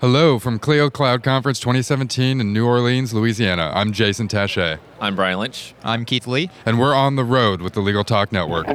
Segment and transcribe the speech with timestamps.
[0.00, 3.72] Hello from Clio Cloud Conference 2017 in New Orleans, Louisiana.
[3.74, 4.78] I'm Jason Tashea.
[5.00, 5.74] I'm Brian Lynch.
[5.82, 6.50] I'm Keith Lee.
[6.64, 8.68] And we're on the road with the Legal Talk Network.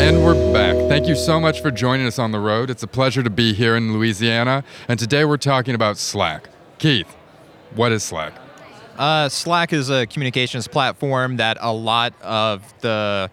[0.00, 0.74] And we're back.
[0.88, 2.70] Thank you so much for joining us on the road.
[2.70, 4.64] It's a pleasure to be here in Louisiana.
[4.88, 6.48] And today we're talking about Slack.
[6.80, 7.14] Keith,
[7.74, 8.32] what is Slack?
[8.98, 13.30] Uh, Slack is a communications platform that a lot of the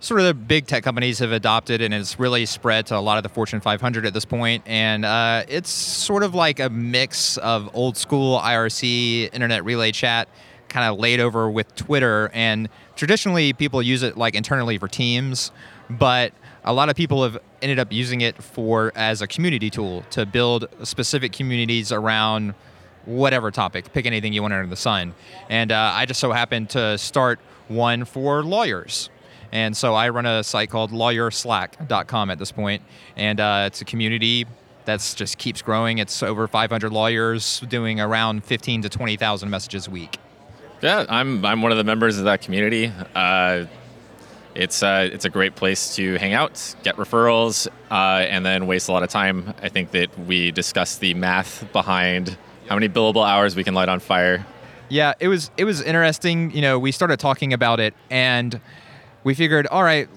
[0.00, 3.16] sort of the big tech companies have adopted, and it's really spread to a lot
[3.16, 4.62] of the Fortune 500 at this point.
[4.66, 10.28] And uh, it's sort of like a mix of old school IRC, internet relay chat,
[10.68, 12.30] kind of laid over with Twitter.
[12.32, 15.50] And traditionally, people use it like internally for teams,
[15.90, 16.32] but
[16.64, 20.26] a lot of people have ended up using it for as a community tool to
[20.26, 22.54] build specific communities around
[23.06, 23.92] whatever topic.
[23.92, 25.14] Pick anything you want under the sun.
[25.48, 29.10] And uh, I just so happened to start one for lawyers.
[29.52, 32.82] And so I run a site called lawyerslack.com at this point,
[33.16, 34.44] and uh, it's a community
[34.84, 35.98] that's just keeps growing.
[35.98, 40.18] It's over 500 lawyers doing around 15 to 20,000 messages a week.
[40.82, 42.92] Yeah, I'm I'm one of the members of that community.
[43.14, 43.64] Uh,
[44.54, 48.88] it's uh, it's a great place to hang out, get referrals, uh, and then waste
[48.88, 49.54] a lot of time.
[49.62, 52.36] I think that we discussed the math behind
[52.68, 54.46] how many billable hours we can light on fire.
[54.88, 56.50] Yeah, it was it was interesting.
[56.52, 58.60] You know, we started talking about it, and
[59.24, 60.08] we figured, all right,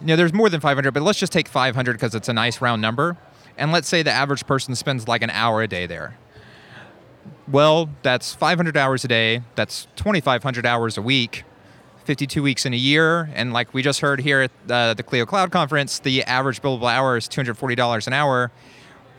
[0.00, 2.60] you know, there's more than 500, but let's just take 500 because it's a nice
[2.60, 3.16] round number,
[3.56, 6.16] and let's say the average person spends like an hour a day there.
[7.48, 9.42] Well, that's 500 hours a day.
[9.56, 11.44] That's 2,500 hours a week.
[12.04, 15.26] 52 weeks in a year, and like we just heard here at uh, the Clio
[15.26, 18.50] Cloud Conference, the average billable hour is $240 an hour.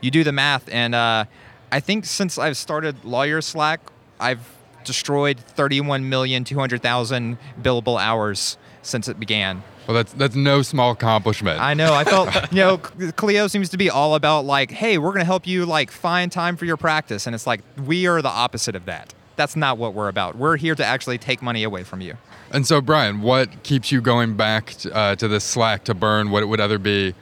[0.01, 1.25] You do the math, and uh,
[1.71, 3.79] I think since I've started Lawyer Slack,
[4.19, 4.45] I've
[4.83, 9.63] destroyed 31,200,000 billable hours since it began.
[9.87, 11.59] Well, that's that's no small accomplishment.
[11.59, 11.93] I know.
[11.93, 15.25] I felt, you know, Clio seems to be all about like, hey, we're going to
[15.25, 18.75] help you like find time for your practice, and it's like we are the opposite
[18.75, 19.13] of that.
[19.37, 20.35] That's not what we're about.
[20.35, 22.15] We're here to actually take money away from you.
[22.51, 26.31] And so, Brian, what keeps you going back to, uh, to this Slack to burn
[26.31, 27.15] what it would other be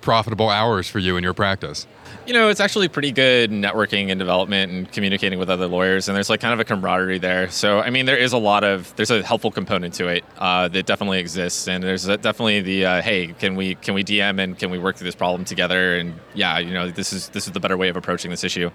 [0.00, 1.86] profitable hours for you in your practice?
[2.26, 6.16] You know, it's actually pretty good networking and development and communicating with other lawyers, and
[6.16, 7.50] there's like kind of a camaraderie there.
[7.50, 10.68] So, I mean, there is a lot of there's a helpful component to it uh,
[10.68, 14.58] that definitely exists, and there's definitely the uh, hey, can we can we DM and
[14.58, 15.96] can we work through this problem together?
[15.96, 18.70] And yeah, you know, this is this is the better way of approaching this issue.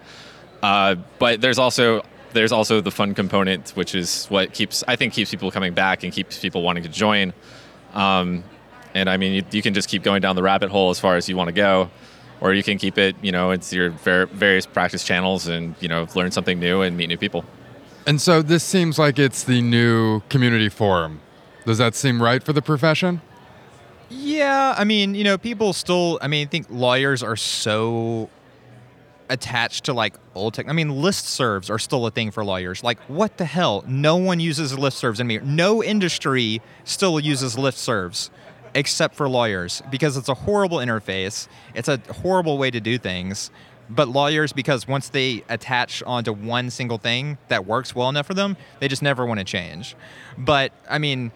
[0.63, 2.03] Uh, but there's also
[2.33, 6.03] there's also the fun component, which is what keeps I think keeps people coming back
[6.03, 7.33] and keeps people wanting to join.
[7.93, 8.43] Um,
[8.95, 11.17] and I mean, you, you, can just keep going down the rabbit hole as far
[11.17, 11.91] as you want to go,
[12.39, 15.89] or you can keep it, you know, it's your ver- various practice channels and you
[15.89, 17.43] know learn something new and meet new people.
[18.07, 21.19] And so this seems like it's the new community forum.
[21.65, 23.21] Does that seem right for the profession?
[24.09, 26.17] Yeah, I mean, you know, people still.
[26.21, 28.29] I mean, I think lawyers are so
[29.27, 30.69] attached to like old tech.
[30.69, 32.83] I mean, listservs are still a thing for lawyers.
[32.83, 33.83] Like, what the hell?
[33.87, 35.45] No one uses listservs anymore.
[35.45, 38.29] No industry still uses listservs
[38.75, 41.47] except for lawyers because it's a horrible interface.
[41.73, 43.49] It's a horrible way to do things.
[43.89, 48.33] But lawyers, because once they attach onto one single thing that works well enough for
[48.33, 49.95] them, they just never want to change.
[50.37, 51.31] But I mean,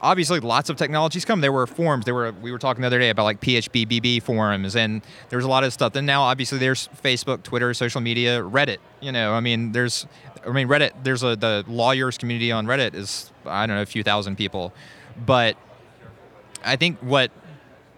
[0.00, 1.40] obviously lots of technologies come.
[1.40, 2.04] There were forums.
[2.04, 5.48] There were we were talking the other day about like phpBB forums, and there's a
[5.48, 5.96] lot of stuff.
[5.96, 8.78] And now obviously there's Facebook, Twitter, social media, Reddit.
[9.00, 10.06] You know, I mean, there's,
[10.46, 10.92] I mean, Reddit.
[11.02, 14.72] There's a the lawyers community on Reddit is I don't know a few thousand people,
[15.26, 15.56] but
[16.66, 17.30] I think what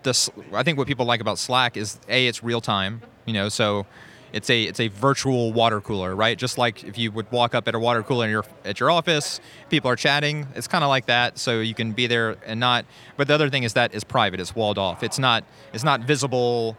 [0.02, 3.02] this I think what people like about Slack is a it's real time.
[3.26, 3.86] You know, so
[4.32, 6.36] it's a it's a virtual water cooler, right?
[6.38, 8.90] Just like if you would walk up at a water cooler in your at your
[8.90, 9.40] office,
[9.70, 10.46] people are chatting.
[10.54, 12.84] It's kind of like that, so you can be there and not.
[13.16, 14.40] But the other thing is that is private.
[14.40, 15.02] It's walled off.
[15.02, 16.76] It's not it's not visible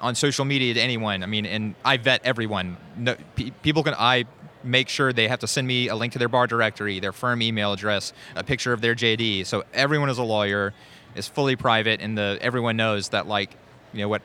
[0.00, 1.22] on social media to anyone.
[1.22, 2.76] I mean, and I vet everyone.
[2.96, 4.24] No, pe- people can I
[4.62, 7.40] make sure they have to send me a link to their bar directory, their firm
[7.40, 9.46] email address, a picture of their JD.
[9.46, 10.74] So everyone is a lawyer.
[11.16, 13.50] It's fully private, and the everyone knows that like
[13.92, 14.22] you know what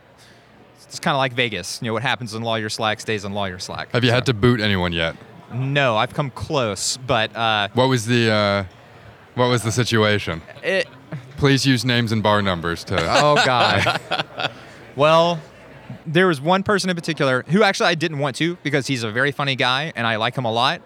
[0.91, 1.79] it's kind of like Vegas.
[1.81, 3.91] You know, what happens in lawyer Slack stays in lawyer Slack.
[3.93, 4.15] Have you so.
[4.15, 5.15] had to boot anyone yet?
[5.53, 8.63] No, I've come close, but uh, what was the uh,
[9.35, 10.41] what was the situation?
[10.63, 10.87] It,
[11.37, 12.97] Please use names and bar numbers to.
[12.99, 14.51] Oh God.
[14.95, 15.39] well,
[16.05, 19.11] there was one person in particular who actually I didn't want to because he's a
[19.11, 20.81] very funny guy and I like him a lot,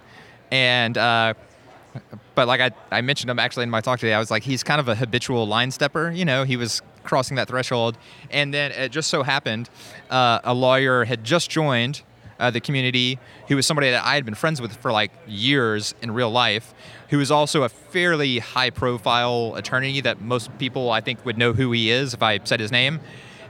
[0.51, 0.97] and.
[0.97, 1.33] Uh,
[2.35, 4.63] but like I, I mentioned him actually in my talk today, I was like, he's
[4.63, 6.11] kind of a habitual line stepper.
[6.11, 7.97] You know, he was crossing that threshold.
[8.31, 9.69] And then it just so happened
[10.09, 12.01] uh, a lawyer had just joined
[12.39, 15.95] uh, the community, who was somebody that I had been friends with for like years
[16.01, 16.73] in real life,
[17.09, 21.53] who is also a fairly high profile attorney that most people I think would know
[21.53, 22.99] who he is if I said his name.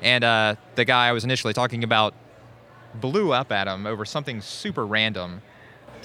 [0.01, 2.13] And uh, the guy I was initially talking about
[2.93, 5.41] blew up at him over something super random.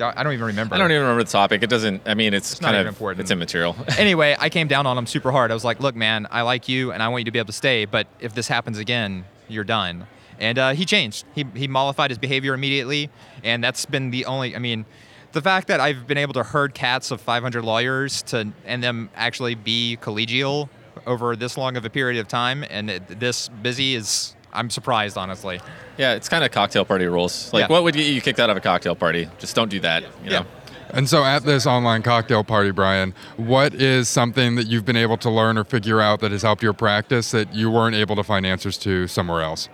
[0.01, 0.75] I don't even remember.
[0.75, 1.63] I don't even remember the topic.
[1.63, 2.03] It doesn't.
[2.07, 3.21] I mean, it's, It's kind of important.
[3.21, 3.77] It's immaterial.
[3.99, 5.51] anyway, I came down on him super hard.
[5.51, 7.49] I was like, "Look, man, I like you, and I want you to be able
[7.49, 7.85] to stay.
[7.85, 10.07] But if this happens again, you're done."
[10.39, 11.25] And uh, he changed.
[11.35, 13.11] He he mollified his behavior immediately,
[13.45, 14.57] and that's been the only.
[14.57, 14.87] I mean,
[15.33, 19.11] the fact that I've been able to herd cats of 500 lawyers to and them
[19.15, 20.69] actually be collegial
[21.07, 24.35] over this long of a period of time and it, this busy is.
[24.53, 25.61] I'm surprised, honestly.
[25.99, 27.53] yeah, it's kind of cocktail party rules.
[27.53, 27.69] Like, Yeah.
[27.69, 29.29] what would get you kicked out of a cocktail party?
[29.39, 30.03] Just don't do that.
[30.25, 30.47] You know.
[30.93, 35.17] And so at this online cocktail party, Brian, what is something that you've been able
[35.19, 38.25] to learn or figure out that has helped your practice that you weren't able to
[38.25, 39.69] find answers to somewhere else?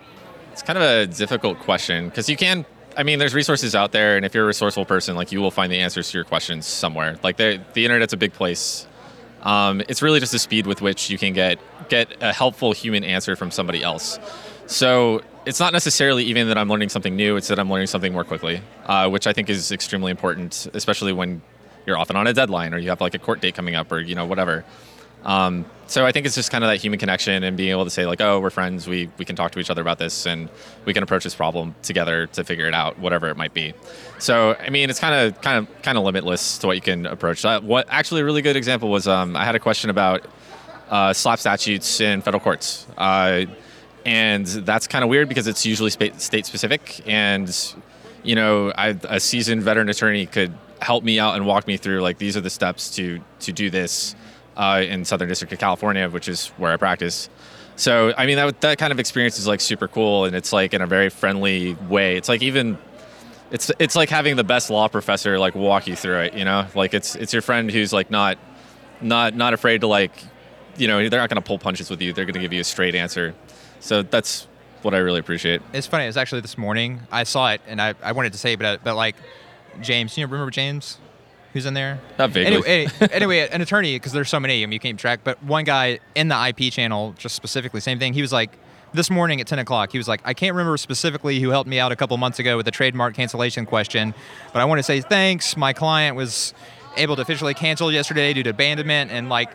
[0.51, 2.65] It's kind of a difficult question because you can.
[2.95, 5.51] I mean, there's resources out there, and if you're a resourceful person, like you will
[5.51, 7.17] find the answers to your questions somewhere.
[7.23, 8.85] Like the the internet's a big place.
[9.43, 11.59] Um, it's really just the speed with which you can get
[11.89, 14.19] get a helpful human answer from somebody else.
[14.67, 18.13] So it's not necessarily even that I'm learning something new; it's that I'm learning something
[18.13, 21.41] more quickly, uh, which I think is extremely important, especially when
[21.85, 23.99] you're often on a deadline or you have like a court date coming up or
[23.99, 24.65] you know whatever.
[25.23, 27.89] Um, so I think it's just kind of that human connection and being able to
[27.89, 28.87] say like, oh, we're friends.
[28.87, 30.49] We we can talk to each other about this and
[30.85, 33.73] we can approach this problem together to figure it out, whatever it might be.
[34.19, 37.05] So I mean, it's kind of kind of kind of limitless to what you can
[37.05, 37.45] approach.
[37.45, 40.25] Uh, what actually a really good example was um, I had a question about
[40.89, 42.85] uh, SLAPP statutes in federal courts.
[42.97, 43.45] Uh,
[44.07, 47.75] and that's kind of weird because it's usually state specific and
[48.23, 52.01] you know I, a seasoned veteran attorney could help me out and walk me through
[52.01, 54.15] like these are the steps to to do this
[54.55, 57.29] uh, in southern district of california which is where i practice.
[57.75, 60.73] So i mean that, that kind of experience is like super cool and it's like
[60.73, 62.15] in a very friendly way.
[62.15, 62.77] It's like even
[63.51, 66.65] it's it's like having the best law professor like walk you through it you know?
[66.75, 68.37] Like it's it's your friend who's like not
[69.01, 70.11] not not afraid to like
[70.77, 72.13] you know they're not going to pull punches with you.
[72.13, 73.35] They're going to give you a straight answer
[73.79, 74.47] so that's
[74.81, 76.05] what i really appreciate It's funny.
[76.05, 77.01] It's actually this morning.
[77.11, 79.15] I saw it, and I, I wanted to say, but but like
[79.81, 80.97] James, you know, remember James,
[81.53, 81.99] who's in there?
[82.17, 82.65] Not vaguely.
[82.65, 84.63] Anyway, anyway, an attorney because there's so many.
[84.63, 85.21] I mean, you can't track.
[85.23, 88.13] But one guy in the IP channel, just specifically, same thing.
[88.13, 88.51] He was like,
[88.93, 91.79] this morning at 10 o'clock, he was like, I can't remember specifically who helped me
[91.79, 94.13] out a couple months ago with a trademark cancellation question,
[94.53, 95.57] but I want to say thanks.
[95.57, 96.53] My client was
[96.95, 99.49] able to officially cancel yesterday due to abandonment, and like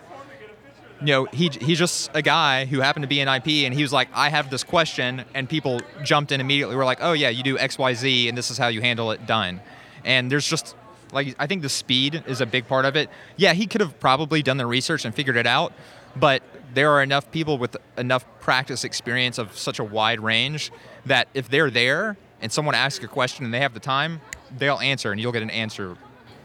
[1.02, 3.82] you know, he he's just a guy who happened to be in IP, and he
[3.82, 6.76] was like, I have this question, and people jumped in immediately.
[6.76, 9.10] We're like, oh yeah, you do X Y Z, and this is how you handle
[9.10, 9.26] it.
[9.26, 9.60] Done.
[10.04, 10.76] And there's just
[11.12, 13.10] like I think the speed is a big part of it.
[13.36, 15.72] Yeah, he could have probably done the research and figured it out,
[16.14, 16.42] but
[16.74, 20.70] there are enough people with enough practice experience of such a wide range
[21.04, 24.20] that if they're there and someone asks a question and they have the time,
[24.56, 25.96] they'll answer, and you'll get an answer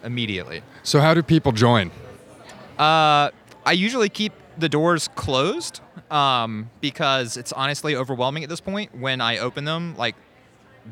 [0.03, 0.61] immediately.
[0.83, 1.91] So how do people join?
[2.77, 3.31] Uh,
[3.65, 8.95] I usually keep the doors closed um, because it's honestly overwhelming at this point.
[8.95, 10.15] When I open them, like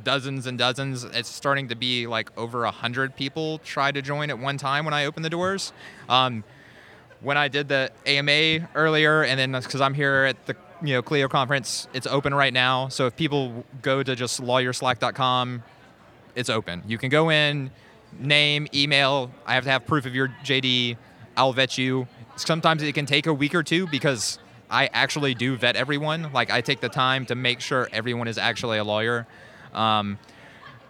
[0.04, 4.30] dozens and dozens, it's starting to be like over a hundred people try to join
[4.30, 5.74] at one time when I open the doors.
[6.10, 6.44] Um,
[7.22, 11.02] when I did the AMA earlier, and then because I'm here at the you know
[11.02, 12.88] Clio conference, it's open right now.
[12.90, 15.64] So if people go to just lawyerslack.com,
[16.36, 16.84] it's open.
[16.86, 17.72] You can go in,
[18.20, 19.32] name, email.
[19.46, 20.98] I have to have proof of your JD.
[21.38, 22.08] I'll vet you.
[22.36, 24.40] Sometimes it can take a week or two because
[24.70, 26.32] I actually do vet everyone.
[26.34, 29.28] Like I take the time to make sure everyone is actually a lawyer.
[29.74, 30.18] Um,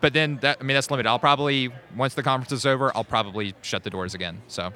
[0.01, 1.09] but then that I mean that's limited.
[1.09, 4.41] I'll probably once the conference is over, I'll probably shut the doors again.
[4.47, 4.71] So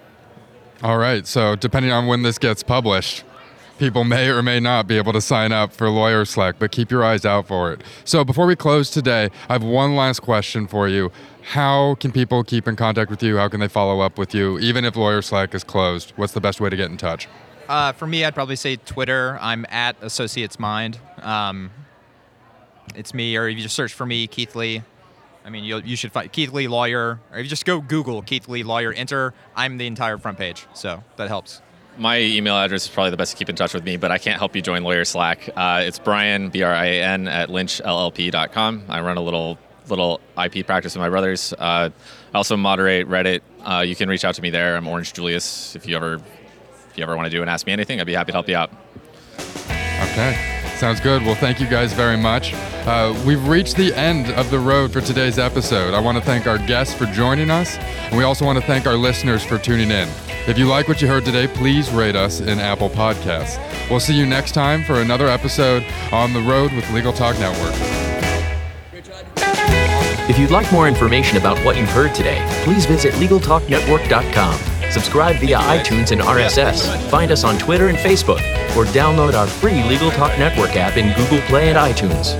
[0.82, 1.26] All right.
[1.28, 3.24] So depending on when this gets published,
[3.80, 6.92] people may or may not be able to sign up for Lawyer Slack, but keep
[6.92, 7.82] your eyes out for it.
[8.04, 11.12] So before we close today, I have one last question for you.
[11.42, 13.38] How can people keep in contact with you?
[13.38, 16.14] How can they follow up with you, even if Lawyer Slack is closed?
[16.16, 17.28] What's the best way to get in touch?
[17.70, 19.38] uh, for me, I'd probably say Twitter.
[19.40, 21.00] I'm at Associates Mind.
[21.22, 21.70] Um,
[22.96, 24.82] it's me, or if you just search for me, Keith Lee.
[25.46, 28.48] I mean, you should find Keith Lee lawyer, or if you just go Google Keith
[28.50, 29.34] Lee lawyer, enter.
[29.56, 31.62] I'm the entire front page, so that helps.
[32.00, 34.18] My email address is probably the best to keep in touch with me, but I
[34.18, 35.50] can't help you join Lawyer Slack.
[35.54, 38.86] Uh, it's Brian B R I A N at lynchllp.com.
[38.88, 39.58] I run a little
[39.90, 41.52] little IP practice with my brothers.
[41.54, 41.90] Uh,
[42.34, 43.42] I also moderate Reddit.
[43.64, 44.78] Uh, you can reach out to me there.
[44.78, 45.76] I'm Orange Julius.
[45.76, 46.22] If you ever
[46.90, 48.48] if you ever want to do and ask me anything, I'd be happy to help
[48.48, 48.72] you out.
[50.12, 50.56] Okay.
[50.78, 51.22] Sounds good.
[51.24, 52.54] Well, thank you guys very much.
[52.54, 55.94] Uh, we've reached the end of the road for today's episode.
[55.94, 58.88] I want to thank our guests for joining us, and we also want to thank
[58.88, 60.08] our listeners for tuning in.
[60.50, 63.60] If you like what you heard today, please rate us in Apple Podcasts.
[63.88, 67.76] We'll see you next time for another episode on the road with Legal Talk Network.
[70.28, 74.60] If you'd like more information about what you've heard today, please visit LegalTalkNetwork.com.
[74.90, 77.00] Subscribe via iTunes and RSS.
[77.12, 78.42] Find us on Twitter and Facebook,
[78.76, 82.40] or download our free Legal Talk Network app in Google Play and iTunes.